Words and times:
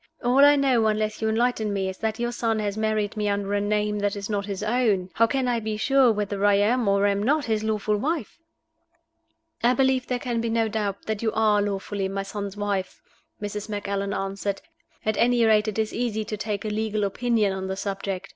All 0.23 0.39
I 0.43 0.55
know, 0.55 0.87
unless 0.87 1.21
you 1.21 1.29
enlighten 1.29 1.71
me, 1.71 1.87
is 1.87 1.99
that 1.99 2.17
your 2.17 2.31
son 2.31 2.57
has 2.57 2.75
married 2.75 3.15
me 3.15 3.29
under 3.29 3.53
a 3.53 3.61
name 3.61 3.99
that 3.99 4.15
is 4.15 4.31
not 4.31 4.47
his 4.47 4.63
own. 4.63 5.11
How 5.13 5.27
can 5.27 5.47
I 5.47 5.59
be 5.59 5.77
sure 5.77 6.11
whether 6.11 6.43
I 6.43 6.55
am 6.55 6.87
or 6.87 7.05
am 7.05 7.21
not 7.21 7.45
his 7.45 7.63
lawful 7.63 7.97
wife?" 7.97 8.39
"I 9.61 9.75
believe 9.75 10.07
there 10.07 10.17
can 10.17 10.41
be 10.41 10.49
no 10.49 10.67
doubt 10.67 11.05
that 11.05 11.21
you 11.21 11.31
are 11.35 11.61
lawfully 11.61 12.07
my 12.07 12.23
son's 12.23 12.57
wife," 12.57 12.99
Mrs. 13.39 13.69
Macallan 13.69 14.11
answered. 14.11 14.63
"At 15.05 15.17
any 15.17 15.45
rate 15.45 15.67
it 15.67 15.77
is 15.77 15.93
easy 15.93 16.25
to 16.25 16.35
take 16.35 16.65
a 16.65 16.69
legal 16.69 17.03
opinion 17.03 17.53
on 17.53 17.67
the 17.67 17.75
subject. 17.75 18.27